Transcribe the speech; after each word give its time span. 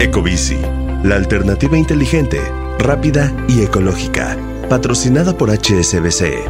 Ecobici, 0.00 0.56
la 1.04 1.16
alternativa 1.16 1.76
inteligente, 1.76 2.40
rápida 2.78 3.34
y 3.48 3.60
ecológica, 3.60 4.34
patrocinada 4.70 5.36
por 5.36 5.50
HSBC. 5.50 6.48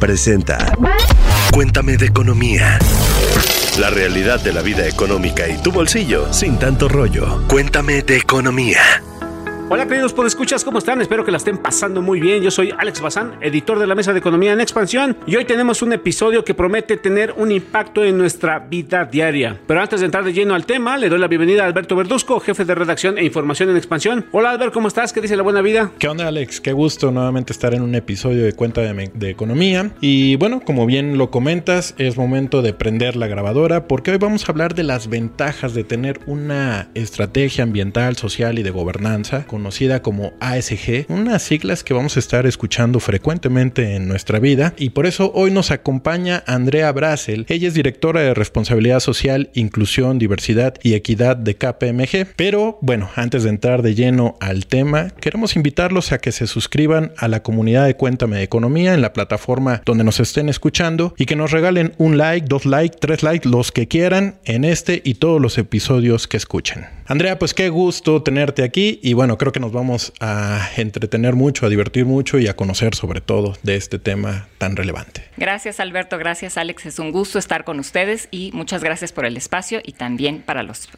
Presenta 0.00 0.76
Cuéntame 1.52 1.96
de 1.96 2.06
economía. 2.06 2.80
La 3.78 3.90
realidad 3.90 4.40
de 4.40 4.52
la 4.52 4.62
vida 4.62 4.84
económica 4.88 5.48
y 5.48 5.58
tu 5.62 5.70
bolsillo 5.70 6.32
sin 6.32 6.58
tanto 6.58 6.88
rollo. 6.88 7.46
Cuéntame 7.46 8.02
de 8.02 8.16
economía. 8.16 8.80
Hola 9.72 9.86
queridos 9.86 10.12
escuchas, 10.26 10.64
¿cómo 10.64 10.78
están? 10.78 11.00
Espero 11.00 11.24
que 11.24 11.30
la 11.30 11.36
estén 11.36 11.56
pasando 11.56 12.02
muy 12.02 12.18
bien. 12.18 12.42
Yo 12.42 12.50
soy 12.50 12.74
Alex 12.76 13.00
Bazán, 13.00 13.34
editor 13.40 13.78
de 13.78 13.86
la 13.86 13.94
Mesa 13.94 14.12
de 14.12 14.18
Economía 14.18 14.52
en 14.52 14.60
Expansión 14.60 15.16
y 15.28 15.36
hoy 15.36 15.44
tenemos 15.44 15.80
un 15.80 15.92
episodio 15.92 16.44
que 16.44 16.54
promete 16.54 16.96
tener 16.96 17.34
un 17.36 17.52
impacto 17.52 18.02
en 18.02 18.18
nuestra 18.18 18.58
vida 18.58 19.04
diaria. 19.04 19.60
Pero 19.68 19.80
antes 19.80 20.00
de 20.00 20.06
entrar 20.06 20.24
de 20.24 20.32
lleno 20.32 20.56
al 20.56 20.66
tema, 20.66 20.98
le 20.98 21.08
doy 21.08 21.20
la 21.20 21.28
bienvenida 21.28 21.62
a 21.62 21.66
Alberto 21.66 21.94
Verduzco, 21.94 22.40
jefe 22.40 22.64
de 22.64 22.74
redacción 22.74 23.16
e 23.16 23.24
información 23.24 23.70
en 23.70 23.76
Expansión. 23.76 24.26
Hola 24.32 24.50
Alberto, 24.50 24.72
¿cómo 24.72 24.88
estás? 24.88 25.12
¿Qué 25.12 25.20
dice 25.20 25.36
la 25.36 25.44
buena 25.44 25.62
vida? 25.62 25.92
¿Qué 26.00 26.08
onda 26.08 26.26
Alex? 26.26 26.60
Qué 26.60 26.72
gusto 26.72 27.12
nuevamente 27.12 27.52
estar 27.52 27.72
en 27.72 27.82
un 27.82 27.94
episodio 27.94 28.42
de 28.42 28.54
Cuenta 28.54 28.80
de, 28.80 29.12
de 29.14 29.30
Economía. 29.30 29.92
Y 30.00 30.34
bueno, 30.34 30.62
como 30.66 30.84
bien 30.84 31.16
lo 31.16 31.30
comentas, 31.30 31.94
es 31.96 32.16
momento 32.16 32.60
de 32.60 32.72
prender 32.72 33.14
la 33.14 33.28
grabadora 33.28 33.86
porque 33.86 34.10
hoy 34.10 34.18
vamos 34.18 34.48
a 34.48 34.50
hablar 34.50 34.74
de 34.74 34.82
las 34.82 35.08
ventajas 35.08 35.74
de 35.74 35.84
tener 35.84 36.18
una 36.26 36.88
estrategia 36.94 37.62
ambiental, 37.62 38.16
social 38.16 38.58
y 38.58 38.64
de 38.64 38.70
gobernanza 38.72 39.46
conocida 39.60 40.00
como 40.00 40.32
ASG, 40.40 41.04
unas 41.10 41.42
siglas 41.42 41.84
que 41.84 41.92
vamos 41.92 42.16
a 42.16 42.20
estar 42.20 42.46
escuchando 42.46 42.98
frecuentemente 42.98 43.94
en 43.94 44.08
nuestra 44.08 44.38
vida 44.38 44.72
y 44.78 44.90
por 44.90 45.04
eso 45.04 45.32
hoy 45.34 45.50
nos 45.50 45.70
acompaña 45.70 46.42
Andrea 46.46 46.90
Brasel. 46.92 47.44
Ella 47.46 47.68
es 47.68 47.74
directora 47.74 48.22
de 48.22 48.32
responsabilidad 48.32 49.00
social, 49.00 49.50
inclusión, 49.52 50.18
diversidad 50.18 50.76
y 50.82 50.94
equidad 50.94 51.36
de 51.36 51.56
KPMG. 51.56 52.34
Pero 52.36 52.78
bueno, 52.80 53.10
antes 53.16 53.42
de 53.42 53.50
entrar 53.50 53.82
de 53.82 53.94
lleno 53.94 54.38
al 54.40 54.64
tema, 54.64 55.10
queremos 55.20 55.56
invitarlos 55.56 56.12
a 56.12 56.18
que 56.18 56.32
se 56.32 56.46
suscriban 56.46 57.12
a 57.18 57.28
la 57.28 57.42
comunidad 57.42 57.84
de 57.84 57.96
Cuéntame 57.96 58.38
de 58.38 58.44
Economía 58.44 58.94
en 58.94 59.02
la 59.02 59.12
plataforma 59.12 59.82
donde 59.84 60.04
nos 60.04 60.20
estén 60.20 60.48
escuchando 60.48 61.12
y 61.18 61.26
que 61.26 61.36
nos 61.36 61.50
regalen 61.50 61.92
un 61.98 62.16
like, 62.16 62.46
dos 62.48 62.64
likes, 62.64 62.96
tres 62.98 63.22
likes, 63.22 63.46
los 63.46 63.72
que 63.72 63.88
quieran 63.88 64.36
en 64.46 64.64
este 64.64 65.02
y 65.04 65.16
todos 65.16 65.38
los 65.38 65.58
episodios 65.58 66.26
que 66.26 66.38
escuchen. 66.38 66.99
Andrea, 67.10 67.40
pues 67.40 67.54
qué 67.54 67.70
gusto 67.70 68.22
tenerte 68.22 68.62
aquí 68.62 69.00
y 69.02 69.14
bueno, 69.14 69.36
creo 69.36 69.50
que 69.50 69.58
nos 69.58 69.72
vamos 69.72 70.12
a 70.20 70.70
entretener 70.76 71.34
mucho, 71.34 71.66
a 71.66 71.68
divertir 71.68 72.06
mucho 72.06 72.38
y 72.38 72.46
a 72.46 72.54
conocer 72.54 72.94
sobre 72.94 73.20
todo 73.20 73.56
de 73.64 73.74
este 73.74 73.98
tema 73.98 74.46
tan 74.58 74.76
relevante. 74.76 75.24
Gracias 75.36 75.80
Alberto, 75.80 76.18
gracias 76.18 76.56
Alex, 76.56 76.86
es 76.86 77.00
un 77.00 77.10
gusto 77.10 77.40
estar 77.40 77.64
con 77.64 77.80
ustedes 77.80 78.28
y 78.30 78.52
muchas 78.52 78.84
gracias 78.84 79.10
por 79.10 79.24
el 79.24 79.36
espacio 79.36 79.80
y 79.84 79.94
también 79.94 80.40
para 80.42 80.62
los 80.62 80.88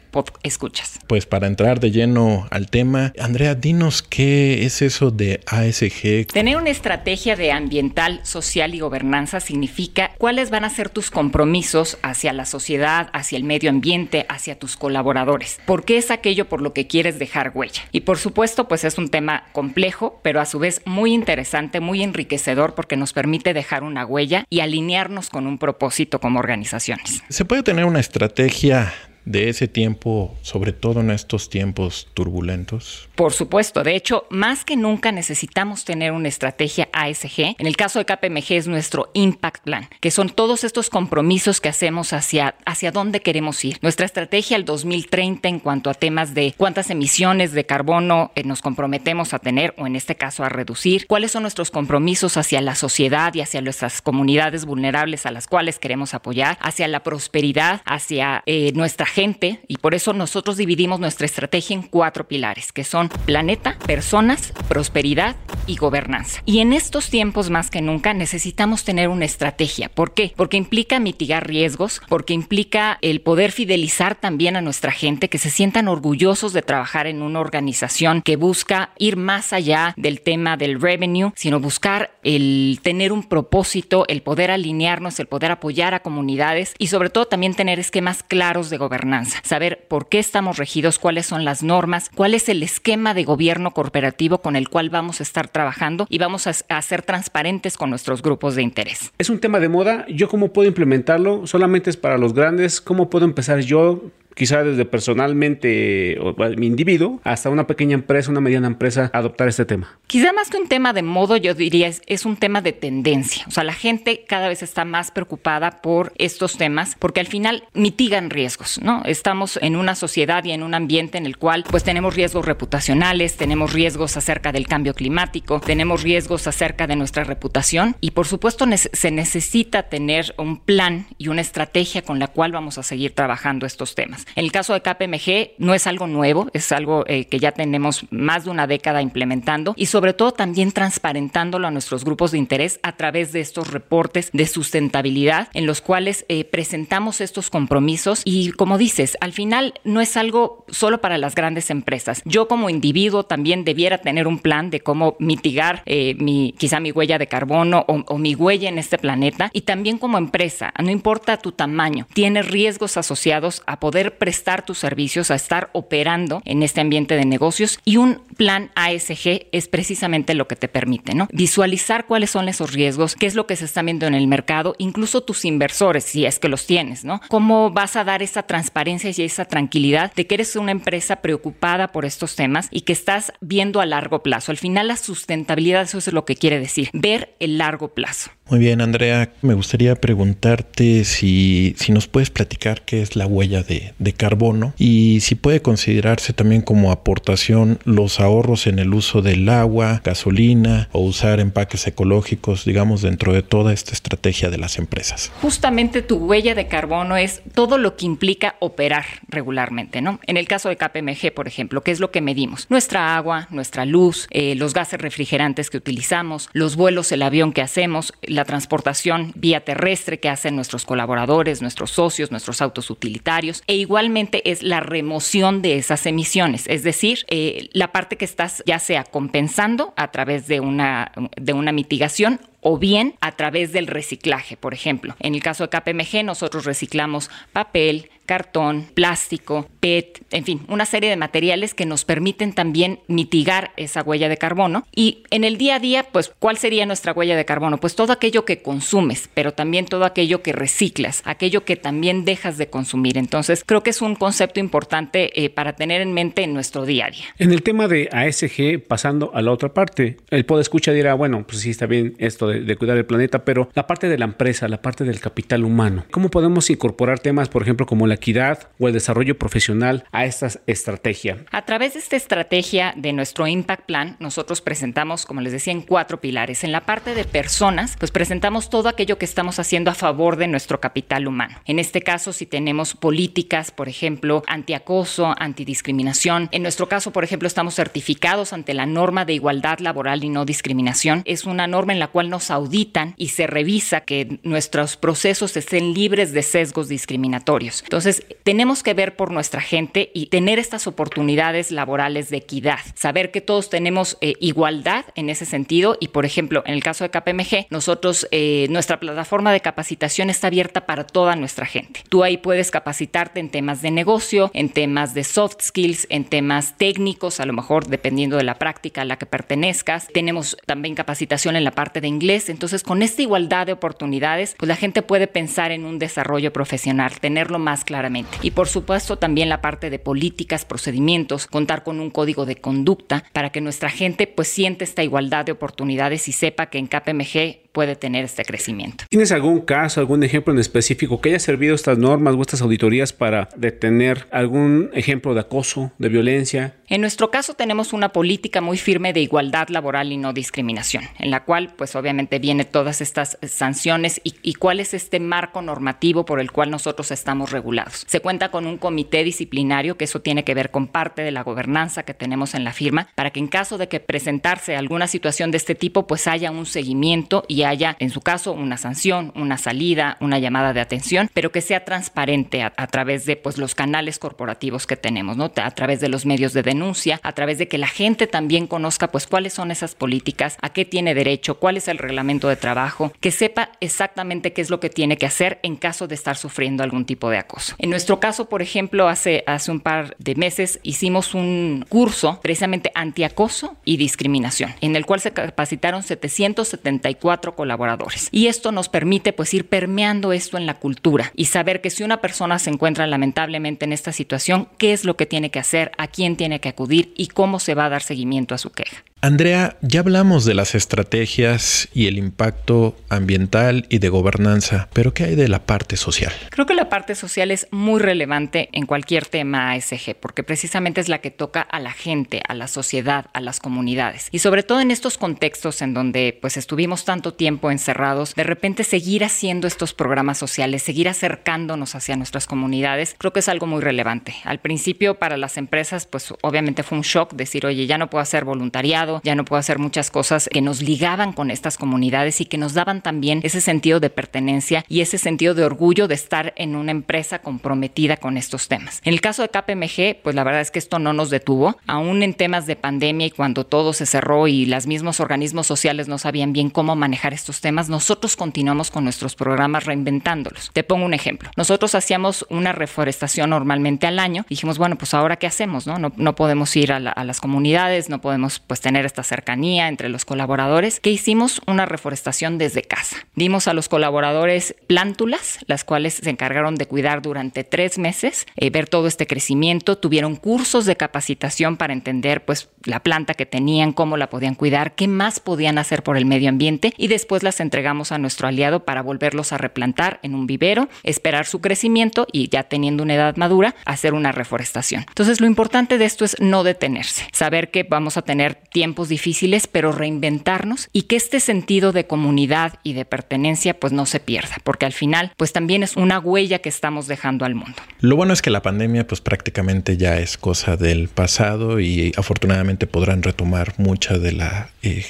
escuchas. 0.43 0.99
Pues 1.07 1.25
para 1.25 1.47
entrar 1.47 1.79
de 1.79 1.89
lleno 1.89 2.47
al 2.51 2.69
tema, 2.69 3.11
Andrea, 3.17 3.55
dinos 3.55 4.03
qué 4.03 4.67
es 4.67 4.83
eso 4.83 5.09
de 5.09 5.39
ASG. 5.47 6.27
Tener 6.31 6.57
una 6.57 6.69
estrategia 6.69 7.35
de 7.35 7.51
ambiental, 7.51 8.19
social 8.21 8.75
y 8.75 8.79
gobernanza 8.81 9.39
significa 9.39 10.11
cuáles 10.19 10.51
van 10.51 10.63
a 10.63 10.69
ser 10.69 10.89
tus 10.89 11.09
compromisos 11.09 11.97
hacia 12.03 12.33
la 12.33 12.45
sociedad, 12.45 13.09
hacia 13.13 13.39
el 13.39 13.45
medio 13.45 13.71
ambiente, 13.71 14.27
hacia 14.29 14.59
tus 14.59 14.77
colaboradores. 14.77 15.57
¿Por 15.65 15.83
qué 15.83 16.02
es 16.03 16.11
aquello 16.11 16.45
por 16.47 16.61
lo 16.61 16.73
que 16.73 16.87
quieres 16.87 17.19
dejar 17.19 17.51
huella. 17.53 17.81
Y 17.91 18.01
por 18.01 18.17
supuesto, 18.17 18.67
pues 18.67 18.83
es 18.83 18.97
un 18.97 19.09
tema 19.09 19.45
complejo, 19.51 20.19
pero 20.23 20.41
a 20.41 20.45
su 20.45 20.59
vez 20.59 20.81
muy 20.85 21.13
interesante, 21.13 21.79
muy 21.79 22.03
enriquecedor 22.03 22.75
porque 22.75 22.97
nos 22.97 23.13
permite 23.13 23.53
dejar 23.53 23.83
una 23.83 24.05
huella 24.05 24.45
y 24.49 24.59
alinearnos 24.59 25.29
con 25.29 25.47
un 25.47 25.57
propósito 25.57 26.19
como 26.19 26.39
organizaciones. 26.39 27.23
¿Se 27.29 27.45
puede 27.45 27.63
tener 27.63 27.85
una 27.85 27.99
estrategia 27.99 28.93
de 29.25 29.49
ese 29.49 29.67
tiempo, 29.67 30.35
sobre 30.41 30.73
todo 30.73 31.01
en 31.01 31.11
estos 31.11 31.49
tiempos 31.49 32.07
turbulentos? 32.13 33.09
Por 33.15 33.33
supuesto, 33.33 33.83
de 33.83 33.95
hecho, 33.95 34.25
más 34.29 34.65
que 34.65 34.75
nunca 34.75 35.11
necesitamos 35.11 35.85
tener 35.85 36.11
una 36.11 36.27
estrategia 36.27 36.89
ASG. 36.91 37.55
En 37.57 37.67
el 37.67 37.75
caso 37.75 37.99
de 37.99 38.05
KPMG 38.05 38.53
es 38.53 38.67
nuestro 38.67 39.09
Impact 39.13 39.63
Plan, 39.63 39.89
que 40.01 40.11
son 40.11 40.29
todos 40.29 40.63
estos 40.63 40.89
compromisos 40.89 41.61
que 41.61 41.69
hacemos 41.69 42.13
hacia, 42.13 42.55
hacia 42.65 42.91
dónde 42.91 43.21
queremos 43.21 43.63
ir. 43.63 43.77
Nuestra 43.81 44.05
estrategia 44.05 44.57
al 44.57 44.65
2030 44.65 45.47
en 45.47 45.59
cuanto 45.59 45.89
a 45.89 45.93
temas 45.93 46.33
de 46.33 46.53
cuántas 46.57 46.89
emisiones 46.89 47.51
de 47.51 47.65
carbono 47.65 48.31
eh, 48.35 48.43
nos 48.43 48.61
comprometemos 48.61 49.33
a 49.33 49.39
tener 49.39 49.73
o 49.77 49.87
en 49.87 49.95
este 49.95 50.15
caso 50.15 50.43
a 50.43 50.49
reducir, 50.49 51.07
cuáles 51.07 51.31
son 51.31 51.43
nuestros 51.43 51.71
compromisos 51.71 52.37
hacia 52.37 52.61
la 52.61 52.75
sociedad 52.75 53.33
y 53.33 53.41
hacia 53.41 53.61
nuestras 53.61 54.01
comunidades 54.01 54.65
vulnerables 54.65 55.25
a 55.25 55.31
las 55.31 55.47
cuales 55.47 55.79
queremos 55.79 56.13
apoyar, 56.13 56.57
hacia 56.61 56.87
la 56.87 57.01
prosperidad, 57.01 57.81
hacia 57.85 58.43
eh, 58.45 58.71
nuestra 58.73 59.05
gente 59.13 59.59
y 59.67 59.77
por 59.77 59.93
eso 59.93 60.11
nosotros 60.11 60.57
dividimos 60.57 60.99
nuestra 60.99 61.25
estrategia 61.25 61.75
en 61.75 61.83
cuatro 61.83 62.27
pilares, 62.27 62.71
que 62.71 62.83
son 62.83 63.09
planeta, 63.09 63.77
personas, 63.85 64.53
prosperidad 64.67 65.35
y 65.67 65.75
gobernanza. 65.75 66.41
Y 66.45 66.59
en 66.59 66.73
estos 66.73 67.09
tiempos 67.09 67.49
más 67.49 67.69
que 67.69 67.81
nunca 67.81 68.13
necesitamos 68.13 68.83
tener 68.83 69.09
una 69.09 69.25
estrategia. 69.25 69.89
¿Por 69.89 70.13
qué? 70.13 70.33
Porque 70.35 70.57
implica 70.57 70.99
mitigar 70.99 71.47
riesgos, 71.47 72.01
porque 72.09 72.33
implica 72.33 72.97
el 73.01 73.21
poder 73.21 73.51
fidelizar 73.51 74.15
también 74.15 74.55
a 74.55 74.61
nuestra 74.61 74.91
gente, 74.91 75.29
que 75.29 75.37
se 75.37 75.49
sientan 75.49 75.87
orgullosos 75.87 76.53
de 76.53 76.61
trabajar 76.61 77.07
en 77.07 77.21
una 77.21 77.39
organización 77.39 78.21
que 78.21 78.35
busca 78.35 78.91
ir 78.97 79.17
más 79.17 79.53
allá 79.53 79.93
del 79.97 80.21
tema 80.21 80.57
del 80.57 80.81
revenue, 80.81 81.31
sino 81.35 81.59
buscar 81.59 82.11
el 82.23 82.79
tener 82.81 83.11
un 83.11 83.23
propósito, 83.23 84.05
el 84.07 84.21
poder 84.21 84.51
alinearnos, 84.51 85.19
el 85.19 85.27
poder 85.27 85.51
apoyar 85.51 85.93
a 85.93 86.01
comunidades 86.01 86.73
y 86.77 86.87
sobre 86.87 87.09
todo 87.09 87.25
también 87.25 87.53
tener 87.53 87.79
esquemas 87.79 88.23
claros 88.23 88.69
de 88.69 88.77
gobernanza 88.77 89.23
saber 89.43 89.85
por 89.87 90.09
qué 90.09 90.19
estamos 90.19 90.57
regidos, 90.57 90.99
cuáles 90.99 91.25
son 91.25 91.45
las 91.45 91.63
normas, 91.63 92.09
cuál 92.15 92.33
es 92.33 92.49
el 92.49 92.63
esquema 92.63 93.13
de 93.13 93.23
gobierno 93.23 93.71
corporativo 93.71 94.39
con 94.39 94.55
el 94.55 94.69
cual 94.69 94.89
vamos 94.89 95.19
a 95.19 95.23
estar 95.23 95.47
trabajando 95.53 96.05
y 96.09 96.17
vamos 96.17 96.47
a, 96.47 96.81
ser 96.81 97.01
transparentes 97.03 97.77
con 97.77 97.89
nuestros 97.89 98.21
grupos 98.21 98.55
de 98.55 98.63
interés. 98.63 99.13
Es 99.17 99.29
un 99.29 99.39
tema 99.39 99.61
de 99.61 99.69
moda, 99.69 100.05
¿yo 100.09 100.27
cómo 100.27 100.51
puedo 100.51 100.67
implementarlo? 100.67 101.47
¿Solamente 101.47 101.89
es 101.89 101.95
para 101.95 102.17
los 102.17 102.33
grandes? 102.33 102.81
¿Cómo 102.81 103.09
puedo 103.09 103.23
empezar 103.23 103.59
yo 103.61 104.11
quizá 104.35 104.63
desde 104.63 104.85
personalmente 104.85 106.17
o, 106.19 106.35
mi 106.57 106.67
individuo 106.67 107.19
hasta 107.23 107.49
una 107.49 107.67
pequeña 107.67 107.93
empresa, 107.93 108.31
una 108.31 108.41
mediana 108.41 108.67
empresa, 108.67 109.09
adoptar 109.13 109.47
este 109.47 109.65
tema? 109.65 109.97
Quizá 110.07 110.33
más 110.33 110.49
que 110.49 110.57
un 110.57 110.67
tema 110.67 110.93
de 110.93 111.03
modo, 111.03 111.37
yo 111.37 111.53
diría 111.53 111.87
es, 111.87 112.01
es, 112.07 112.25
un 112.25 112.37
tema 112.37 112.61
de 112.61 112.73
tendencia. 112.73 113.45
O 113.47 113.51
sea, 113.51 113.63
la 113.63 113.73
gente 113.73 114.25
cada 114.27 114.47
vez 114.47 114.63
está 114.63 114.85
más 114.85 115.11
preocupada 115.11 115.81
por 115.81 116.13
estos 116.17 116.57
temas 116.57 116.95
porque 116.99 117.19
al 117.19 117.27
final 117.27 117.63
mitigan 117.73 118.29
riesgos, 118.29 118.79
¿no? 118.81 119.01
Estamos 119.05 119.59
en 119.61 119.75
una 119.75 119.95
sociedad 119.95 120.43
y 120.43 120.51
en 120.51 120.63
un 120.63 120.73
ambiente 120.73 121.17
en 121.17 121.25
el 121.25 121.37
cual 121.37 121.63
pues 121.69 121.83
tenemos 121.83 122.15
riesgos 122.15 122.45
reputacionales, 122.45 123.37
tenemos 123.37 123.73
riesgos 123.73 124.17
acerca 124.17 124.51
del 124.51 124.67
cambio 124.67 124.93
climático, 124.93 125.59
tenemos 125.59 126.03
riesgos 126.03 126.47
acerca 126.47 126.87
de 126.87 126.95
nuestra 126.95 127.23
reputación 127.23 127.95
y 128.01 128.11
por 128.11 128.27
supuesto 128.27 128.65
se 128.93 129.11
necesita 129.11 129.83
tener 129.83 130.33
un 130.37 130.59
plan 130.59 131.07
y 131.17 131.27
una 131.27 131.41
estrategia 131.41 132.01
con 132.01 132.19
la 132.19 132.27
cual 132.27 132.51
vamos 132.51 132.77
a 132.77 132.83
seguir 132.83 133.13
trabajando 133.13 133.65
estos 133.65 133.95
temas. 133.95 134.22
En 134.35 134.45
el 134.45 134.51
caso 134.51 134.73
de 134.73 134.81
KPMG 134.81 135.55
no 135.57 135.73
es 135.73 135.87
algo 135.87 136.07
nuevo, 136.07 136.49
es 136.53 136.71
algo 136.71 137.03
eh, 137.07 137.25
que 137.25 137.39
ya 137.39 137.51
tenemos 137.51 138.05
más 138.09 138.45
de 138.45 138.51
una 138.51 138.67
década 138.67 139.01
implementando 139.01 139.73
y 139.77 139.87
sobre 139.87 140.13
todo 140.13 140.31
también 140.31 140.71
transparentándolo 140.71 141.67
a 141.67 141.71
nuestros 141.71 142.03
grupos 142.03 142.31
de 142.31 142.37
interés 142.37 142.79
a 142.83 142.95
través 142.95 143.31
de 143.31 143.39
estos 143.39 143.71
reportes 143.71 144.29
de 144.33 144.47
sustentabilidad 144.47 145.49
en 145.53 145.65
los 145.65 145.81
cuales 145.81 146.25
eh, 146.29 146.45
presentamos 146.45 147.21
estos 147.21 147.49
compromisos 147.49 148.21
y 148.25 148.51
como 148.51 148.77
dices, 148.77 149.17
al 149.21 149.33
final 149.33 149.73
no 149.83 150.01
es 150.01 150.17
algo 150.17 150.65
solo 150.69 151.01
para 151.01 151.17
las 151.17 151.35
grandes 151.35 151.69
empresas. 151.69 152.21
Yo 152.25 152.47
como 152.47 152.69
individuo 152.69 153.23
también 153.23 153.63
debiera 153.63 153.97
tener 153.99 154.27
un 154.27 154.39
plan 154.39 154.69
de 154.69 154.81
cómo 154.81 155.15
mitigar 155.19 155.83
eh, 155.85 156.15
mi, 156.19 156.53
quizá 156.57 156.79
mi 156.79 156.91
huella 156.91 157.17
de 157.17 157.27
carbono 157.27 157.85
o, 157.87 158.17
mi 158.17 158.35
huella 158.35 158.69
en 158.69 158.77
este 158.77 158.97
planeta 158.97 159.49
y 159.53 159.61
también 159.61 159.97
como 159.97 160.17
empresa, 160.17 160.73
no 160.81 160.91
importa 160.91 161.37
tu 161.37 161.51
tamaño, 161.51 162.07
tiene 162.13 162.41
riesgos 162.41 162.97
asociados 162.97 163.63
a 163.65 163.79
poder 163.79 164.12
prestar 164.13 164.65
tus 164.65 164.77
servicios, 164.77 165.31
a 165.31 165.35
estar 165.35 165.69
operando 165.73 166.41
en 166.45 166.63
este 166.63 166.81
ambiente 166.81 167.15
de 167.15 167.25
negocios 167.25 167.79
y 167.85 167.97
un 167.97 168.21
plan 168.37 168.71
ASG 168.75 169.47
es 169.51 169.67
precisamente 169.67 170.33
lo 170.33 170.47
que 170.47 170.55
te 170.55 170.67
permite, 170.67 171.13
¿no? 171.13 171.27
Visualizar 171.31 172.05
cuáles 172.05 172.31
son 172.31 172.49
esos 172.49 172.73
riesgos, 172.73 173.15
qué 173.15 173.25
es 173.25 173.35
lo 173.35 173.47
que 173.47 173.55
se 173.55 173.65
está 173.65 173.81
viendo 173.81 174.07
en 174.07 174.15
el 174.15 174.27
mercado, 174.27 174.75
incluso 174.77 175.21
tus 175.21 175.45
inversores, 175.45 176.03
si 176.03 176.25
es 176.25 176.39
que 176.39 176.49
los 176.49 176.65
tienes, 176.65 177.05
¿no? 177.05 177.21
Cómo 177.29 177.71
vas 177.71 177.95
a 177.95 178.03
dar 178.03 178.23
esa 178.23 178.43
transparencia 178.43 179.11
y 179.15 179.21
esa 179.23 179.45
tranquilidad 179.45 180.13
de 180.13 180.27
que 180.27 180.35
eres 180.35 180.55
una 180.55 180.71
empresa 180.71 181.17
preocupada 181.17 181.91
por 181.91 182.05
estos 182.05 182.35
temas 182.35 182.67
y 182.71 182.81
que 182.81 182.93
estás 182.93 183.33
viendo 183.41 183.81
a 183.81 183.85
largo 183.85 184.23
plazo. 184.23 184.51
Al 184.51 184.57
final 184.57 184.87
la 184.87 184.97
sustentabilidad, 184.97 185.83
eso 185.83 185.97
es 185.97 186.11
lo 186.11 186.25
que 186.25 186.35
quiere 186.35 186.59
decir, 186.59 186.89
ver 186.93 187.35
el 187.39 187.57
largo 187.57 187.89
plazo. 187.89 188.31
Muy 188.49 188.59
bien, 188.59 188.81
Andrea, 188.81 189.31
me 189.41 189.53
gustaría 189.53 189.95
preguntarte 189.95 191.05
si, 191.05 191.75
si 191.77 191.91
nos 191.91 192.07
puedes 192.07 192.29
platicar 192.29 192.83
qué 192.83 193.01
es 193.01 193.15
la 193.15 193.25
huella 193.25 193.63
de, 193.63 193.93
de 194.03 194.13
carbono 194.13 194.73
y 194.77 195.19
si 195.21 195.35
puede 195.35 195.61
considerarse 195.61 196.33
también 196.33 196.61
como 196.61 196.91
aportación 196.91 197.79
los 197.85 198.19
ahorros 198.19 198.67
en 198.67 198.79
el 198.79 198.93
uso 198.93 199.21
del 199.21 199.47
agua, 199.49 200.01
gasolina 200.03 200.89
o 200.91 201.01
usar 201.01 201.39
empaques 201.39 201.87
ecológicos, 201.87 202.65
digamos, 202.65 203.01
dentro 203.01 203.33
de 203.33 203.41
toda 203.41 203.73
esta 203.73 203.91
estrategia 203.91 204.49
de 204.49 204.57
las 204.57 204.77
empresas. 204.77 205.31
Justamente 205.41 206.01
tu 206.01 206.17
huella 206.17 206.55
de 206.55 206.67
carbono 206.67 207.17
es 207.17 207.41
todo 207.53 207.77
lo 207.77 207.95
que 207.95 208.05
implica 208.05 208.55
operar 208.59 209.05
regularmente, 209.27 210.01
¿no? 210.01 210.19
En 210.27 210.37
el 210.37 210.47
caso 210.47 210.69
de 210.69 210.77
KPMG, 210.77 211.33
por 211.33 211.47
ejemplo, 211.47 211.81
¿qué 211.81 211.91
es 211.91 211.99
lo 211.99 212.11
que 212.11 212.21
medimos? 212.21 212.67
Nuestra 212.69 213.15
agua, 213.15 213.47
nuestra 213.49 213.85
luz, 213.85 214.27
eh, 214.31 214.55
los 214.55 214.73
gases 214.73 214.99
refrigerantes 214.99 215.69
que 215.69 215.77
utilizamos, 215.77 216.49
los 216.53 216.75
vuelos, 216.75 217.11
el 217.11 217.21
avión 217.21 217.53
que 217.53 217.61
hacemos, 217.61 218.13
la 218.21 218.45
transportación 218.45 219.31
vía 219.35 219.63
terrestre 219.63 220.19
que 220.19 220.29
hacen 220.29 220.55
nuestros 220.55 220.85
colaboradores, 220.85 221.61
nuestros 221.61 221.91
socios, 221.91 222.31
nuestros 222.31 222.61
autos 222.61 222.89
utilitarios, 222.89 223.63
e 223.67 223.75
es 223.97 224.63
la 224.63 224.79
remoción 224.79 225.61
de 225.61 225.77
esas 225.77 226.05
emisiones, 226.05 226.65
es 226.67 226.83
decir, 226.83 227.19
eh, 227.27 227.69
la 227.73 227.91
parte 227.91 228.17
que 228.17 228.25
estás 228.25 228.63
ya 228.65 228.79
sea 228.79 229.03
compensando 229.03 229.93
a 229.95 230.11
través 230.11 230.47
de 230.47 230.59
una, 230.59 231.11
de 231.35 231.53
una 231.53 231.71
mitigación 231.71 232.39
o 232.61 232.77
bien 232.77 233.15
a 233.21 233.33
través 233.33 233.73
del 233.73 233.87
reciclaje, 233.87 234.57
por 234.57 234.73
ejemplo. 234.73 235.15
En 235.19 235.35
el 235.35 235.43
caso 235.43 235.67
de 235.67 235.69
KPMG, 235.69 236.23
nosotros 236.23 236.65
reciclamos 236.65 237.29
papel, 237.51 238.09
cartón, 238.25 238.87
plástico, 238.93 239.67
PET, 239.79 240.21
en 240.31 240.45
fin, 240.45 240.61
una 240.67 240.85
serie 240.85 241.09
de 241.09 241.17
materiales 241.17 241.73
que 241.73 241.85
nos 241.85 242.05
permiten 242.05 242.53
también 242.53 242.99
mitigar 243.07 243.71
esa 243.77 244.01
huella 244.01 244.29
de 244.29 244.37
carbono. 244.37 244.85
Y 244.95 245.23
en 245.29 245.43
el 245.43 245.57
día 245.57 245.75
a 245.75 245.79
día, 245.79 246.07
pues, 246.11 246.31
¿cuál 246.39 246.57
sería 246.57 246.85
nuestra 246.85 247.13
huella 247.13 247.35
de 247.35 247.45
carbono? 247.45 247.79
Pues 247.79 247.95
todo 247.95 248.13
aquello 248.13 248.45
que 248.45 248.61
consumes, 248.61 249.29
pero 249.33 249.53
también 249.53 249.85
todo 249.85 250.05
aquello 250.05 250.41
que 250.41 250.53
reciclas, 250.53 251.21
aquello 251.25 251.65
que 251.65 251.75
también 251.75 252.25
dejas 252.25 252.57
de 252.57 252.67
consumir. 252.67 253.17
Entonces, 253.17 253.63
creo 253.65 253.83
que 253.83 253.89
es 253.89 254.01
un 254.01 254.15
concepto 254.15 254.59
importante 254.59 255.43
eh, 255.43 255.49
para 255.49 255.73
tener 255.73 256.01
en 256.01 256.13
mente 256.13 256.43
en 256.43 256.53
nuestro 256.53 256.85
día 256.85 257.07
a 257.07 257.11
día. 257.11 257.25
En 257.37 257.51
el 257.51 257.63
tema 257.63 257.87
de 257.87 258.09
ASG, 258.11 258.87
pasando 258.87 259.31
a 259.33 259.41
la 259.41 259.51
otra 259.51 259.73
parte, 259.73 260.17
el 260.29 260.45
escucha 260.59 260.91
dirá, 260.91 261.13
bueno, 261.15 261.45
pues 261.47 261.61
sí 261.61 261.71
está 261.71 261.87
bien 261.87 262.15
esto 262.19 262.47
de, 262.47 262.61
de 262.61 262.75
cuidar 262.75 262.97
el 262.97 263.05
planeta, 263.05 263.43
pero 263.43 263.69
la 263.73 263.87
parte 263.87 264.07
de 264.07 264.17
la 264.17 264.25
empresa, 264.25 264.67
la 264.67 264.81
parte 264.81 265.03
del 265.03 265.19
capital 265.19 265.63
humano, 265.65 266.05
¿cómo 266.11 266.29
podemos 266.29 266.69
incorporar 266.69 267.19
temas, 267.19 267.49
por 267.49 267.63
ejemplo, 267.63 267.85
como 267.85 268.07
la 268.13 268.17
equidad 268.17 268.69
o 268.79 268.87
el 268.87 268.93
desarrollo 268.93 269.37
profesional 269.37 270.05
a 270.11 270.25
esta 270.25 270.47
estrategia? 270.67 271.45
A 271.51 271.65
través 271.65 271.93
de 271.93 271.99
esta 271.99 272.15
estrategia 272.15 272.93
de 272.95 273.11
nuestro 273.11 273.47
Impact 273.47 273.85
Plan, 273.85 274.17
nosotros 274.19 274.61
presentamos, 274.61 275.25
como 275.25 275.41
les 275.41 275.51
decía, 275.51 275.73
en 275.73 275.81
cuatro 275.81 276.21
pilares. 276.21 276.63
En 276.63 276.71
la 276.71 276.85
parte 276.85 277.15
de 277.15 277.25
personas, 277.25 277.95
pues 277.97 278.11
presentamos 278.11 278.69
todo 278.69 278.87
aquello 278.87 279.17
que 279.17 279.25
estamos 279.25 279.59
haciendo 279.59 279.89
a 279.89 279.95
favor 279.95 280.35
de 280.35 280.47
nuestro 280.47 280.79
capital 280.79 281.27
humano. 281.27 281.57
En 281.65 281.79
este 281.79 282.01
caso, 282.01 282.33
si 282.33 282.45
tenemos 282.45 282.93
políticas, 282.93 283.71
por 283.71 283.89
ejemplo, 283.89 284.43
antiacoso, 284.47 285.33
antidiscriminación. 285.39 286.49
En 286.51 286.61
nuestro 286.61 286.87
caso, 286.87 287.11
por 287.11 287.23
ejemplo, 287.23 287.47
estamos 287.47 287.73
certificados 287.73 288.53
ante 288.53 288.73
la 288.75 288.85
norma 288.85 289.25
de 289.25 289.33
igualdad 289.33 289.79
laboral 289.79 290.23
y 290.23 290.29
no 290.29 290.45
discriminación. 290.45 291.23
Es 291.25 291.45
una 291.45 291.65
norma 291.65 291.93
en 291.93 291.99
la 291.99 292.09
cual 292.09 292.29
nos 292.29 292.51
auditan 292.51 293.15
y 293.17 293.29
se 293.29 293.47
revisa 293.47 294.01
que 294.01 294.39
nuestros 294.43 294.97
procesos 294.97 295.57
estén 295.57 295.93
libres 295.93 296.31
de 296.31 296.43
sesgos 296.43 296.87
discriminatorios. 296.89 297.81
Entonces, 297.83 298.02
entonces, 298.05 298.25
tenemos 298.43 298.83
que 298.83 298.93
ver 298.93 299.15
por 299.15 299.31
nuestra 299.31 299.61
gente 299.61 300.11
y 300.13 300.25
tener 300.25 300.59
estas 300.59 300.87
oportunidades 300.87 301.71
laborales 301.71 302.29
de 302.29 302.35
equidad, 302.35 302.79
saber 302.95 303.31
que 303.31 303.39
todos 303.39 303.69
tenemos 303.69 304.17
eh, 304.19 304.33
igualdad 304.41 305.05
en 305.15 305.29
ese 305.29 305.45
sentido 305.45 305.95
y, 306.01 306.09
por 306.09 306.25
ejemplo, 306.25 306.63
en 306.65 306.73
el 306.73 306.83
caso 306.83 307.05
de 307.05 307.11
KPMG, 307.11 307.67
nosotros, 307.69 308.27
eh, 308.31 308.67
nuestra 308.69 308.99
plataforma 308.99 309.53
de 309.53 309.61
capacitación 309.61 310.29
está 310.29 310.47
abierta 310.47 310.85
para 310.85 311.05
toda 311.05 311.37
nuestra 311.37 311.65
gente. 311.65 312.01
Tú 312.09 312.25
ahí 312.25 312.35
puedes 312.35 312.71
capacitarte 312.71 313.39
en 313.39 313.49
temas 313.49 313.81
de 313.81 313.91
negocio, 313.91 314.51
en 314.53 314.67
temas 314.67 315.13
de 315.13 315.23
soft 315.23 315.61
skills, 315.61 316.05
en 316.09 316.25
temas 316.25 316.77
técnicos, 316.77 317.39
a 317.39 317.45
lo 317.45 317.53
mejor 317.53 317.87
dependiendo 317.87 318.35
de 318.35 318.43
la 318.43 318.55
práctica 318.55 319.03
a 319.03 319.05
la 319.05 319.15
que 319.15 319.25
pertenezcas. 319.25 320.09
Tenemos 320.13 320.57
también 320.65 320.95
capacitación 320.95 321.55
en 321.55 321.63
la 321.63 321.71
parte 321.71 322.01
de 322.01 322.09
inglés. 322.09 322.49
Entonces, 322.49 322.83
con 322.83 323.01
esta 323.01 323.21
igualdad 323.21 323.65
de 323.65 323.71
oportunidades, 323.71 324.55
pues 324.59 324.67
la 324.67 324.75
gente 324.75 325.03
puede 325.03 325.27
pensar 325.27 325.71
en 325.71 325.85
un 325.85 325.99
desarrollo 325.99 326.51
profesional, 326.51 327.21
tenerlo 327.21 327.59
más 327.59 327.85
claro 327.85 327.92
claramente. 327.93 328.39
Y 328.41 328.51
por 328.51 328.67
supuesto 328.67 329.17
también 329.17 329.49
la 329.49 329.61
parte 329.61 329.91
de 329.91 329.99
políticas, 329.99 330.65
procedimientos, 330.65 331.45
contar 331.45 331.83
con 331.83 331.99
un 331.99 332.09
código 332.09 332.47
de 332.47 332.55
conducta 332.55 333.23
para 333.33 333.51
que 333.51 333.61
nuestra 333.61 333.91
gente 333.91 334.25
pues 334.25 334.47
siente 334.47 334.83
esta 334.83 335.03
igualdad 335.03 335.45
de 335.45 335.51
oportunidades 335.51 336.27
y 336.27 336.31
sepa 336.31 336.71
que 336.71 336.79
en 336.79 336.87
KPMG 336.87 337.62
puede 337.73 337.95
tener 337.97 338.23
este 338.23 338.45
crecimiento. 338.45 339.03
¿Tienes 339.09 339.31
algún 339.33 339.61
caso, 339.61 339.99
algún 339.99 340.23
ejemplo 340.23 340.53
en 340.53 340.59
específico 340.59 341.19
que 341.19 341.29
haya 341.29 341.39
servido 341.39 341.75
estas 341.75 341.97
normas 341.97 342.35
o 342.35 342.41
estas 342.41 342.61
auditorías 342.61 343.11
para 343.11 343.49
detener 343.57 344.27
algún 344.31 344.91
ejemplo 344.93 345.33
de 345.33 345.41
acoso, 345.41 345.91
de 345.97 346.07
violencia? 346.07 346.75
En 346.87 347.01
nuestro 347.01 347.31
caso 347.31 347.55
tenemos 347.55 347.91
una 347.91 348.09
política 348.09 348.61
muy 348.61 348.77
firme 348.77 349.11
de 349.11 349.21
igualdad 349.21 349.69
laboral 349.69 350.11
y 350.11 350.17
no 350.17 350.31
discriminación, 350.31 351.05
en 351.17 351.31
la 351.31 351.43
cual 351.43 351.73
pues 351.75 351.95
obviamente 351.95 352.39
viene 352.39 352.63
todas 352.65 353.01
estas 353.01 353.37
sanciones 353.41 354.21
y, 354.23 354.35
y 354.43 354.53
cuál 354.53 354.79
es 354.79 354.93
este 354.93 355.19
marco 355.19 355.61
normativo 355.61 356.25
por 356.25 356.39
el 356.39 356.51
cual 356.51 356.69
nosotros 356.69 357.09
estamos 357.11 357.51
regulados. 357.51 358.05
Se 358.07 358.19
cuenta 358.19 358.51
con 358.51 358.67
un 358.67 358.77
comité 358.77 359.23
disciplinario 359.23 359.97
que 359.97 360.05
eso 360.05 360.21
tiene 360.21 360.43
que 360.43 360.53
ver 360.53 360.69
con 360.69 360.87
parte 360.87 361.23
de 361.23 361.31
la 361.31 361.41
gobernanza 361.41 362.03
que 362.03 362.13
tenemos 362.13 362.53
en 362.53 362.63
la 362.63 362.73
firma 362.73 363.07
para 363.15 363.31
que 363.31 363.39
en 363.39 363.47
caso 363.47 363.79
de 363.79 363.87
que 363.87 363.99
presentarse 363.99 364.75
alguna 364.75 365.07
situación 365.07 365.49
de 365.49 365.57
este 365.57 365.73
tipo 365.73 366.05
pues 366.05 366.27
haya 366.27 366.51
un 366.51 366.67
seguimiento 366.67 367.43
y 367.47 367.62
haya, 367.65 367.95
en 367.99 368.09
su 368.09 368.21
caso, 368.21 368.53
una 368.53 368.77
sanción, 368.77 369.31
una 369.35 369.57
salida, 369.57 370.17
una 370.19 370.39
llamada 370.39 370.73
de 370.73 370.81
atención, 370.81 371.29
pero 371.33 371.51
que 371.51 371.61
sea 371.61 371.85
transparente 371.85 372.61
a, 372.63 372.87
través 372.87 373.25
de 373.25 373.35
pues, 373.35 373.57
los 373.57 373.75
canales 373.75 374.19
corporativos 374.19 374.87
que 374.87 374.97
tenemos, 374.97 375.37
¿no? 375.37 375.51
A 375.55 375.71
través 375.71 375.99
de 375.99 376.09
los 376.09 376.25
medios 376.25 376.53
de 376.53 376.63
denuncia, 376.63 377.19
a 377.23 377.31
través 377.33 377.57
de 377.57 377.67
que 377.67 377.77
la 377.77 377.87
gente 377.87 378.27
también 378.27 378.67
conozca 378.67 379.09
pues 379.09 379.27
cuáles 379.27 379.53
son 379.53 379.71
esas 379.71 379.95
políticas, 379.95 380.57
a 380.61 380.69
qué 380.69 380.85
tiene 380.85 381.13
derecho, 381.13 381.59
cuál 381.59 381.77
es 381.77 381.87
el 381.87 381.97
reglamento 381.97 382.47
de 382.47 382.55
trabajo, 382.55 383.11
que 383.19 383.31
sepa 383.31 383.69
exactamente 383.79 384.53
qué 384.53 384.61
es 384.61 384.69
lo 384.69 384.79
que 384.79 384.89
tiene 384.89 385.17
que 385.17 385.25
hacer 385.25 385.59
en 385.63 385.75
caso 385.75 386.07
de 386.07 386.15
estar 386.15 386.37
sufriendo 386.37 386.83
algún 386.83 387.05
tipo 387.05 387.29
de 387.29 387.37
acoso. 387.37 387.75
En 387.79 387.89
nuestro 387.89 388.19
caso, 388.19 388.49
por 388.49 388.61
ejemplo, 388.61 389.07
hace, 389.07 389.43
hace 389.47 389.71
un 389.71 389.79
par 389.79 390.15
de 390.19 390.35
meses 390.35 390.79
hicimos 390.83 391.33
un 391.33 391.85
curso 391.89 392.39
precisamente 392.41 392.91
antiacoso 392.95 393.75
y 393.85 393.97
discriminación, 393.97 394.73
en 394.81 394.95
el 394.95 395.05
cual 395.05 395.19
se 395.19 395.31
capacitaron 395.31 396.03
774 396.03 397.52
colaboradores. 397.55 398.29
Y 398.31 398.47
esto 398.47 398.71
nos 398.71 398.89
permite 398.89 399.33
pues 399.33 399.53
ir 399.53 399.67
permeando 399.67 400.33
esto 400.33 400.57
en 400.57 400.65
la 400.65 400.75
cultura 400.75 401.31
y 401.35 401.45
saber 401.45 401.81
que 401.81 401.89
si 401.89 402.03
una 402.03 402.21
persona 402.21 402.59
se 402.59 402.69
encuentra 402.69 403.07
lamentablemente 403.07 403.85
en 403.85 403.93
esta 403.93 404.11
situación, 404.11 404.67
qué 404.77 404.93
es 404.93 405.05
lo 405.05 405.15
que 405.15 405.25
tiene 405.25 405.51
que 405.51 405.59
hacer, 405.59 405.91
a 405.97 406.07
quién 406.07 406.35
tiene 406.35 406.59
que 406.59 406.69
acudir 406.69 407.13
y 407.15 407.27
cómo 407.27 407.59
se 407.59 407.75
va 407.75 407.85
a 407.85 407.89
dar 407.89 408.03
seguimiento 408.03 408.55
a 408.55 408.57
su 408.57 408.71
queja. 408.71 409.03
Andrea, 409.23 409.77
ya 409.79 410.01
hablamos 410.01 410.43
de 410.43 410.53
las 410.53 410.75
estrategias 410.75 411.87
y 411.93 412.07
el 412.07 412.17
impacto 412.17 412.93
ambiental 413.07 413.85
y 413.87 413.99
de 413.99 414.09
gobernanza, 414.09 414.89
pero 414.91 415.13
¿qué 415.13 415.23
hay 415.23 415.35
de 415.35 415.47
la 415.47 415.65
parte 415.65 415.95
social? 415.95 416.33
Creo 416.49 416.65
que 416.65 416.73
la 416.73 416.89
parte 416.89 417.15
social 417.15 417.49
es 417.49 417.65
muy 417.71 418.01
relevante 418.01 418.67
en 418.73 418.85
cualquier 418.85 419.25
tema 419.25 419.71
ASG, 419.71 420.17
porque 420.19 420.43
precisamente 420.43 420.99
es 420.99 421.07
la 421.07 421.19
que 421.19 421.31
toca 421.31 421.61
a 421.61 421.79
la 421.79 421.93
gente, 421.93 422.41
a 422.45 422.53
la 422.53 422.67
sociedad, 422.67 423.27
a 423.31 423.39
las 423.39 423.61
comunidades. 423.61 424.27
Y 424.31 424.39
sobre 424.39 424.61
todo 424.61 424.81
en 424.81 424.91
estos 424.91 425.17
contextos 425.17 425.81
en 425.81 425.93
donde 425.93 426.37
pues 426.41 426.57
estuvimos 426.57 427.05
tanto 427.05 427.33
tiempo 427.33 427.71
encerrados, 427.71 428.35
de 428.35 428.43
repente 428.43 428.83
seguir 428.83 429.23
haciendo 429.23 429.67
estos 429.67 429.93
programas 429.93 430.37
sociales, 430.37 430.83
seguir 430.83 431.07
acercándonos 431.07 431.95
hacia 431.95 432.17
nuestras 432.17 432.45
comunidades, 432.45 433.15
creo 433.17 433.31
que 433.31 433.39
es 433.39 433.47
algo 433.47 433.67
muy 433.67 433.79
relevante. 433.79 434.35
Al 434.43 434.59
principio 434.59 435.15
para 435.15 435.37
las 435.37 435.55
empresas 435.55 436.07
pues 436.07 436.33
obviamente 436.41 436.83
fue 436.83 436.97
un 436.97 437.05
shock 437.05 437.35
decir, 437.35 437.65
oye, 437.65 437.87
ya 437.87 437.97
no 437.97 438.09
puedo 438.09 438.21
hacer 438.21 438.43
voluntariado, 438.43 439.12
ya 439.23 439.35
no 439.35 439.45
puedo 439.45 439.59
hacer 439.59 439.79
muchas 439.79 440.11
cosas 440.11 440.49
que 440.51 440.61
nos 440.61 440.81
ligaban 440.81 441.33
con 441.33 441.51
estas 441.51 441.77
comunidades 441.77 442.41
y 442.41 442.45
que 442.45 442.57
nos 442.57 442.73
daban 442.73 443.01
también 443.01 443.39
ese 443.43 443.61
sentido 443.61 443.99
de 443.99 444.09
pertenencia 444.09 444.85
y 444.87 445.01
ese 445.01 445.17
sentido 445.17 445.53
de 445.53 445.65
orgullo 445.65 446.07
de 446.07 446.15
estar 446.15 446.53
en 446.55 446.75
una 446.75 446.91
empresa 446.91 447.39
comprometida 447.39 448.17
con 448.17 448.37
estos 448.37 448.67
temas. 448.67 449.01
En 449.03 449.13
el 449.13 449.21
caso 449.21 449.41
de 449.41 449.49
KPMG, 449.49 450.21
pues 450.21 450.35
la 450.35 450.43
verdad 450.43 450.61
es 450.61 450.71
que 450.71 450.79
esto 450.79 450.99
no 450.99 451.13
nos 451.13 451.29
detuvo, 451.29 451.77
aún 451.87 452.23
en 452.23 452.33
temas 452.33 452.65
de 452.65 452.75
pandemia 452.75 453.27
y 453.27 453.31
cuando 453.31 453.65
todo 453.65 453.93
se 453.93 454.05
cerró 454.05 454.47
y 454.47 454.65
los 454.65 454.87
mismos 454.87 455.19
organismos 455.19 455.67
sociales 455.67 456.07
no 456.07 456.17
sabían 456.17 456.53
bien 456.53 456.69
cómo 456.69 456.95
manejar 456.95 457.33
estos 457.33 457.61
temas, 457.61 457.89
nosotros 457.89 458.35
continuamos 458.35 458.91
con 458.91 459.03
nuestros 459.03 459.35
programas 459.35 459.85
reinventándolos. 459.85 460.71
Te 460.73 460.83
pongo 460.83 461.05
un 461.05 461.13
ejemplo. 461.13 461.49
Nosotros 461.55 461.95
hacíamos 461.95 462.45
una 462.49 462.71
reforestación 462.71 463.49
normalmente 463.49 464.07
al 464.07 464.19
año. 464.19 464.45
Dijimos, 464.49 464.77
bueno, 464.77 464.97
pues 464.97 465.13
ahora 465.13 465.37
qué 465.37 465.47
hacemos, 465.47 465.87
¿no? 465.87 465.97
No, 465.97 466.11
no 466.15 466.35
podemos 466.35 466.75
ir 466.75 466.91
a, 466.91 466.97
a 466.97 467.23
las 467.23 467.41
comunidades, 467.41 468.09
no 468.09 468.21
podemos 468.21 468.59
pues 468.59 468.81
tener 468.81 469.02
esta 469.05 469.23
cercanía 469.23 469.87
entre 469.87 470.09
los 470.09 470.25
colaboradores, 470.25 470.99
que 470.99 471.09
hicimos 471.09 471.61
una 471.67 471.85
reforestación 471.85 472.57
desde 472.57 472.83
casa. 472.83 473.17
Dimos 473.35 473.67
a 473.67 473.73
los 473.73 473.89
colaboradores 473.89 474.75
plántulas, 474.87 475.59
las 475.67 475.83
cuales 475.83 476.15
se 476.15 476.29
encargaron 476.29 476.75
de 476.75 476.85
cuidar 476.85 477.21
durante 477.21 477.63
tres 477.63 477.97
meses, 477.97 478.45
eh, 478.55 478.69
ver 478.69 478.87
todo 478.87 479.07
este 479.07 479.27
crecimiento, 479.27 479.97
tuvieron 479.97 480.35
cursos 480.35 480.85
de 480.85 480.95
capacitación 480.95 481.77
para 481.77 481.93
entender 481.93 482.45
pues 482.45 482.69
la 482.83 483.01
planta 483.01 483.33
que 483.33 483.45
tenían, 483.45 483.93
cómo 483.93 484.17
la 484.17 484.29
podían 484.29 484.55
cuidar, 484.55 484.95
qué 484.95 485.07
más 485.07 485.39
podían 485.39 485.77
hacer 485.77 486.03
por 486.03 486.17
el 486.17 486.25
medio 486.25 486.49
ambiente 486.49 486.93
y 486.97 487.07
después 487.07 487.43
las 487.43 487.59
entregamos 487.59 488.11
a 488.11 488.17
nuestro 488.17 488.47
aliado 488.47 488.83
para 488.85 489.01
volverlos 489.01 489.53
a 489.53 489.57
replantar 489.57 490.19
en 490.23 490.35
un 490.35 490.47
vivero, 490.47 490.89
esperar 491.03 491.45
su 491.45 491.61
crecimiento 491.61 492.27
y 492.31 492.49
ya 492.49 492.63
teniendo 492.63 493.03
una 493.03 493.15
edad 493.15 493.35
madura, 493.37 493.75
hacer 493.85 494.13
una 494.13 494.31
reforestación. 494.31 495.05
Entonces 495.07 495.41
lo 495.41 495.47
importante 495.47 495.97
de 495.97 496.05
esto 496.05 496.25
es 496.25 496.35
no 496.39 496.63
detenerse, 496.63 497.27
saber 497.31 497.71
que 497.71 497.83
vamos 497.83 498.17
a 498.17 498.21
tener 498.21 498.61
tiempos 498.93 499.09
difíciles, 499.09 499.65
pero 499.65 499.91
reinventarnos 499.91 500.87
y 500.93 501.03
que 501.03 501.15
este 501.15 501.39
sentido 501.39 501.93
de 501.93 502.05
comunidad 502.05 502.73
y 502.83 502.93
de 502.93 503.05
pertenencia 503.05 503.79
pues 503.79 503.91
no 503.91 504.05
se 504.05 504.19
pierda, 504.19 504.57
porque 504.63 504.85
al 504.85 504.93
final 504.93 505.31
pues 505.35 505.51
también 505.51 505.81
es 505.81 505.95
una 505.95 506.19
huella 506.19 506.59
que 506.59 506.69
estamos 506.69 507.07
dejando 507.07 507.43
al 507.43 507.55
mundo. 507.55 507.81
Lo 508.01 508.15
bueno 508.15 508.33
es 508.33 508.43
que 508.43 508.51
la 508.51 508.61
pandemia 508.61 509.07
pues 509.07 509.19
prácticamente 509.19 509.97
ya 509.97 510.19
es 510.19 510.37
cosa 510.37 510.77
del 510.77 511.07
pasado 511.07 511.79
y 511.79 512.11
afortunadamente 512.17 512.85
podrán 512.85 513.23
retomar 513.23 513.73
muchas 513.77 514.21
de, 514.21 514.33
la, 514.33 514.69
eh, 514.83 515.05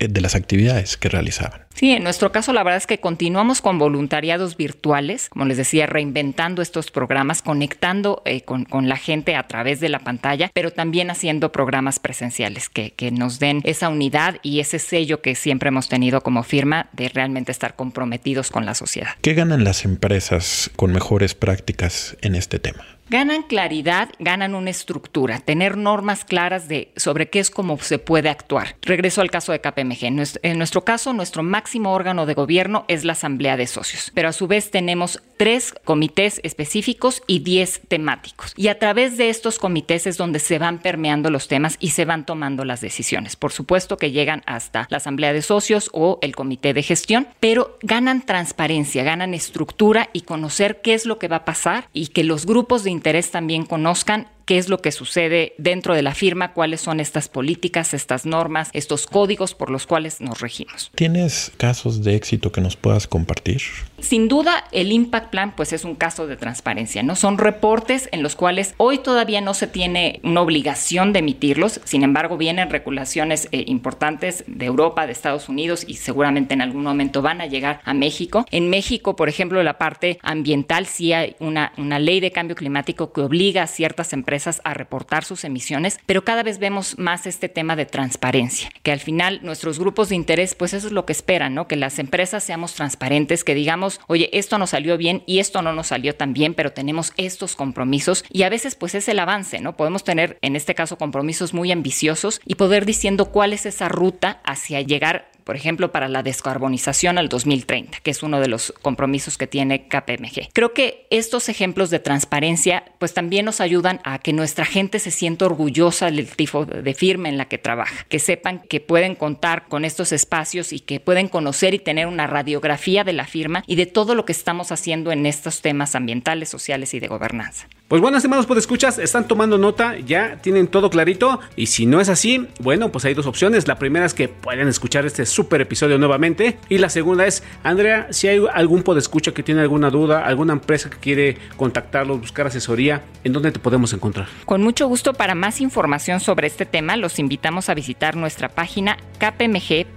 de 0.00 0.20
las 0.20 0.34
actividades 0.34 0.96
que 0.96 1.08
realizaban. 1.08 1.68
Sí, 1.78 1.92
en 1.92 2.02
nuestro 2.02 2.32
caso 2.32 2.52
la 2.52 2.64
verdad 2.64 2.78
es 2.78 2.88
que 2.88 2.98
continuamos 2.98 3.62
con 3.62 3.78
voluntariados 3.78 4.56
virtuales, 4.56 5.28
como 5.28 5.44
les 5.44 5.58
decía, 5.58 5.86
reinventando 5.86 6.60
estos 6.60 6.90
programas, 6.90 7.40
conectando 7.40 8.20
eh, 8.24 8.40
con, 8.40 8.64
con, 8.64 8.88
la 8.88 8.96
gente 8.96 9.36
a 9.36 9.46
través 9.46 9.78
de 9.78 9.88
la 9.88 10.00
pantalla, 10.00 10.50
pero 10.52 10.72
también 10.72 11.08
haciendo 11.08 11.52
programas 11.52 12.00
presenciales 12.00 12.68
que, 12.68 12.94
que 12.94 13.12
nos 13.18 13.38
den 13.38 13.60
esa 13.64 13.88
unidad 13.88 14.36
y 14.42 14.60
ese 14.60 14.78
sello 14.78 15.20
que 15.20 15.34
siempre 15.34 15.68
hemos 15.68 15.88
tenido 15.88 16.22
como 16.22 16.42
firma 16.42 16.88
de 16.92 17.08
realmente 17.08 17.52
estar 17.52 17.76
comprometidos 17.76 18.50
con 18.50 18.64
la 18.64 18.74
sociedad. 18.74 19.10
¿Qué 19.20 19.34
ganan 19.34 19.64
las 19.64 19.84
empresas 19.84 20.70
con 20.76 20.92
mejores 20.92 21.34
prácticas 21.34 22.16
en 22.22 22.34
este 22.34 22.58
tema? 22.58 22.84
Ganan 23.10 23.42
claridad, 23.42 24.10
ganan 24.18 24.54
una 24.54 24.68
estructura, 24.68 25.38
tener 25.38 25.78
normas 25.78 26.26
claras 26.26 26.68
de 26.68 26.92
sobre 26.96 27.30
qué 27.30 27.40
es 27.40 27.50
cómo 27.50 27.78
se 27.78 27.98
puede 27.98 28.28
actuar. 28.28 28.76
Regreso 28.82 29.22
al 29.22 29.30
caso 29.30 29.52
de 29.52 29.62
KPMG. 29.62 30.38
En 30.42 30.58
nuestro 30.58 30.84
caso, 30.84 31.14
nuestro 31.14 31.42
máximo 31.42 31.94
órgano 31.94 32.26
de 32.26 32.34
gobierno 32.34 32.84
es 32.86 33.06
la 33.06 33.12
Asamblea 33.12 33.56
de 33.56 33.66
Socios, 33.66 34.12
pero 34.14 34.28
a 34.28 34.32
su 34.34 34.46
vez 34.46 34.70
tenemos 34.70 35.22
tres 35.38 35.72
comités 35.84 36.40
específicos 36.42 37.22
y 37.26 37.38
diez 37.38 37.80
temáticos. 37.88 38.52
Y 38.56 38.68
a 38.68 38.78
través 38.78 39.16
de 39.16 39.30
estos 39.30 39.58
comités 39.58 40.06
es 40.06 40.18
donde 40.18 40.38
se 40.38 40.58
van 40.58 40.78
permeando 40.80 41.30
los 41.30 41.48
temas 41.48 41.78
y 41.80 41.90
se 41.90 42.04
van 42.04 42.26
tomando 42.26 42.66
las 42.66 42.82
decisiones. 42.82 43.36
Por 43.36 43.52
supuesto 43.52 43.96
que 43.96 44.10
llegan 44.10 44.42
hasta 44.44 44.86
la 44.90 44.98
Asamblea 44.98 45.32
de 45.32 45.40
Socios 45.40 45.88
o 45.94 46.18
el 46.20 46.36
Comité 46.36 46.74
de 46.74 46.82
Gestión, 46.82 47.26
pero 47.40 47.78
ganan 47.80 48.26
transparencia, 48.26 49.02
ganan 49.02 49.32
estructura 49.32 50.10
y 50.12 50.22
conocer 50.22 50.82
qué 50.82 50.92
es 50.92 51.06
lo 51.06 51.18
que 51.18 51.28
va 51.28 51.36
a 51.36 51.44
pasar 51.46 51.88
y 51.94 52.08
que 52.08 52.24
los 52.24 52.44
grupos 52.44 52.84
de 52.84 52.97
interés 52.98 53.30
también 53.30 53.64
conozcan 53.64 54.26
qué 54.48 54.56
es 54.56 54.70
lo 54.70 54.80
que 54.80 54.92
sucede 54.92 55.52
dentro 55.58 55.94
de 55.94 56.00
la 56.00 56.14
firma, 56.14 56.54
cuáles 56.54 56.80
son 56.80 57.00
estas 57.00 57.28
políticas, 57.28 57.92
estas 57.92 58.24
normas, 58.24 58.70
estos 58.72 59.06
códigos 59.06 59.54
por 59.54 59.68
los 59.68 59.86
cuales 59.86 60.22
nos 60.22 60.40
regimos. 60.40 60.90
¿Tienes 60.94 61.52
casos 61.58 62.02
de 62.02 62.14
éxito 62.14 62.50
que 62.50 62.62
nos 62.62 62.74
puedas 62.74 63.06
compartir? 63.06 63.60
Sin 64.00 64.26
duda, 64.26 64.64
el 64.72 64.90
Impact 64.90 65.28
Plan 65.28 65.52
pues 65.54 65.74
es 65.74 65.84
un 65.84 65.96
caso 65.96 66.26
de 66.26 66.38
transparencia, 66.38 67.02
¿no? 67.02 67.14
Son 67.14 67.36
reportes 67.36 68.08
en 68.10 68.22
los 68.22 68.36
cuales 68.36 68.74
hoy 68.78 68.96
todavía 68.96 69.42
no 69.42 69.52
se 69.52 69.66
tiene 69.66 70.20
una 70.22 70.40
obligación 70.40 71.12
de 71.12 71.18
emitirlos, 71.18 71.82
sin 71.84 72.02
embargo 72.02 72.38
vienen 72.38 72.70
regulaciones 72.70 73.48
eh, 73.52 73.64
importantes 73.66 74.44
de 74.46 74.64
Europa, 74.64 75.04
de 75.04 75.12
Estados 75.12 75.50
Unidos 75.50 75.84
y 75.86 75.96
seguramente 75.96 76.54
en 76.54 76.62
algún 76.62 76.84
momento 76.84 77.20
van 77.20 77.42
a 77.42 77.46
llegar 77.46 77.82
a 77.84 77.92
México. 77.92 78.46
En 78.50 78.70
México, 78.70 79.14
por 79.14 79.28
ejemplo, 79.28 79.62
la 79.62 79.76
parte 79.76 80.18
ambiental 80.22 80.86
sí 80.86 81.12
hay 81.12 81.36
una, 81.38 81.74
una 81.76 81.98
ley 81.98 82.20
de 82.20 82.32
cambio 82.32 82.56
climático 82.56 83.12
que 83.12 83.20
obliga 83.20 83.64
a 83.64 83.66
ciertas 83.66 84.14
empresas 84.14 84.37
a 84.46 84.74
reportar 84.74 85.24
sus 85.24 85.44
emisiones, 85.44 85.98
pero 86.06 86.24
cada 86.24 86.42
vez 86.42 86.58
vemos 86.58 86.98
más 86.98 87.26
este 87.26 87.48
tema 87.48 87.76
de 87.76 87.86
transparencia, 87.86 88.70
que 88.82 88.92
al 88.92 89.00
final 89.00 89.40
nuestros 89.42 89.78
grupos 89.78 90.08
de 90.08 90.16
interés, 90.16 90.54
pues 90.54 90.74
eso 90.74 90.86
es 90.86 90.92
lo 90.92 91.06
que 91.06 91.12
esperan, 91.12 91.54
¿no? 91.54 91.66
Que 91.66 91.76
las 91.76 91.98
empresas 91.98 92.44
seamos 92.44 92.74
transparentes, 92.74 93.44
que 93.44 93.54
digamos, 93.54 94.00
oye, 94.06 94.30
esto 94.32 94.58
nos 94.58 94.70
salió 94.70 94.96
bien 94.96 95.22
y 95.26 95.40
esto 95.40 95.62
no 95.62 95.72
nos 95.72 95.88
salió 95.88 96.14
tan 96.14 96.32
bien, 96.32 96.54
pero 96.54 96.72
tenemos 96.72 97.12
estos 97.16 97.56
compromisos 97.56 98.24
y 98.30 98.42
a 98.42 98.48
veces 98.48 98.74
pues 98.74 98.94
es 98.94 99.08
el 99.08 99.18
avance, 99.18 99.60
¿no? 99.60 99.76
Podemos 99.76 100.04
tener 100.04 100.38
en 100.42 100.56
este 100.56 100.74
caso 100.74 100.98
compromisos 100.98 101.54
muy 101.54 101.72
ambiciosos 101.72 102.40
y 102.44 102.54
poder 102.54 102.86
diciendo 102.86 103.26
cuál 103.26 103.52
es 103.52 103.66
esa 103.66 103.88
ruta 103.88 104.40
hacia 104.44 104.80
llegar 104.80 105.30
por 105.48 105.56
ejemplo, 105.56 105.92
para 105.92 106.08
la 106.08 106.22
descarbonización 106.22 107.16
al 107.16 107.30
2030, 107.30 108.00
que 108.02 108.10
es 108.10 108.22
uno 108.22 108.38
de 108.38 108.48
los 108.48 108.74
compromisos 108.82 109.38
que 109.38 109.46
tiene 109.46 109.88
KPMG. 109.88 110.52
Creo 110.52 110.74
que 110.74 111.06
estos 111.08 111.48
ejemplos 111.48 111.88
de 111.88 112.00
transparencia 112.00 112.84
pues 112.98 113.14
también 113.14 113.46
nos 113.46 113.62
ayudan 113.62 114.02
a 114.04 114.18
que 114.28 114.34
nuestra 114.34 114.66
gente 114.66 114.98
se 114.98 115.10
sienta 115.10 115.46
orgullosa 115.46 116.10
del 116.10 116.28
tipo 116.28 116.66
de 116.66 116.92
firma 116.92 117.30
en 117.30 117.38
la 117.38 117.46
que 117.46 117.56
trabaja, 117.56 118.04
que 118.10 118.18
sepan 118.18 118.58
que 118.58 118.78
pueden 118.78 119.14
contar 119.14 119.68
con 119.68 119.86
estos 119.86 120.12
espacios 120.12 120.74
y 120.74 120.80
que 120.80 121.00
pueden 121.00 121.28
conocer 121.28 121.72
y 121.72 121.78
tener 121.78 122.06
una 122.06 122.26
radiografía 122.26 123.04
de 123.04 123.14
la 123.14 123.24
firma 123.24 123.64
y 123.66 123.76
de 123.76 123.86
todo 123.86 124.14
lo 124.14 124.26
que 124.26 124.32
estamos 124.32 124.70
haciendo 124.70 125.12
en 125.12 125.24
estos 125.24 125.62
temas 125.62 125.94
ambientales, 125.94 126.50
sociales 126.50 126.92
y 126.92 127.00
de 127.00 127.08
gobernanza. 127.08 127.68
Pues 127.88 128.02
bueno, 128.02 128.18
estimados 128.18 128.46
escuchas, 128.58 128.98
están 128.98 129.26
tomando 129.26 129.56
nota, 129.56 129.96
ya 129.98 130.36
tienen 130.42 130.66
todo 130.66 130.90
clarito. 130.90 131.40
Y 131.56 131.68
si 131.68 131.86
no 131.86 132.02
es 132.02 132.10
así, 132.10 132.46
bueno, 132.60 132.92
pues 132.92 133.06
hay 133.06 133.14
dos 133.14 133.24
opciones. 133.24 133.66
La 133.66 133.78
primera 133.78 134.04
es 134.04 134.12
que 134.12 134.28
puedan 134.28 134.68
escuchar 134.68 135.06
este 135.06 135.24
super 135.24 135.62
episodio 135.62 135.96
nuevamente. 135.96 136.58
Y 136.68 136.76
la 136.76 136.90
segunda 136.90 137.26
es, 137.26 137.42
Andrea, 137.62 138.08
si 138.10 138.28
hay 138.28 138.44
algún 138.52 138.82
podescucha 138.82 139.32
que 139.32 139.42
tiene 139.42 139.62
alguna 139.62 139.88
duda, 139.88 140.26
alguna 140.26 140.52
empresa 140.52 140.90
que 140.90 140.98
quiere 140.98 141.38
contactarlos, 141.56 142.20
buscar 142.20 142.46
asesoría, 142.48 143.04
¿en 143.24 143.32
dónde 143.32 143.52
te 143.52 143.58
podemos 143.58 143.90
encontrar? 143.94 144.17
Con 144.44 144.62
mucho 144.62 144.88
gusto, 144.88 145.14
para 145.14 145.34
más 145.34 145.60
información 145.60 146.20
sobre 146.20 146.46
este 146.46 146.66
tema, 146.66 146.96
los 146.96 147.18
invitamos 147.18 147.68
a 147.68 147.74
visitar 147.74 148.16
nuestra 148.16 148.48
página 148.48 148.96
kpmg.com.mx 149.18 149.88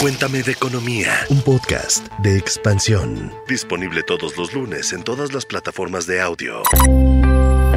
Cuéntame 0.00 0.42
de 0.42 0.52
Economía, 0.52 1.12
un 1.28 1.42
podcast 1.42 2.06
de 2.22 2.36
expansión. 2.36 3.32
Disponible 3.48 4.02
todos 4.02 4.36
los 4.36 4.54
lunes 4.54 4.92
en 4.92 5.02
todas 5.02 5.32
las 5.32 5.44
plataformas 5.44 6.06
de 6.06 6.20
audio. 6.20 6.62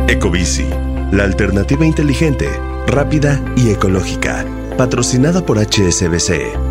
Ecobici, 0.07 0.67
la 1.11 1.23
alternativa 1.23 1.85
inteligente, 1.85 2.47
rápida 2.85 3.41
y 3.55 3.71
ecológica. 3.71 4.45
Patrocinada 4.77 5.45
por 5.45 5.57
HSBC. 5.57 6.70